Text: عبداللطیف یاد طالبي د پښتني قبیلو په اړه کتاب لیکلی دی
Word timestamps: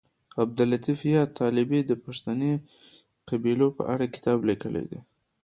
عبداللطیف 0.43 0.99
یاد 1.13 1.29
طالبي 1.39 1.79
د 1.85 1.91
پښتني 2.03 2.51
قبیلو 3.29 3.67
په 3.77 3.83
اړه 3.93 4.05
کتاب 4.15 4.37
لیکلی 4.49 4.85
دی 4.91 4.99